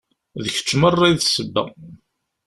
D 0.43 0.45
kečč 0.55 0.69
merra 0.81 1.05
i 1.07 1.13
d 1.19 1.21
ssebba. 1.23 1.63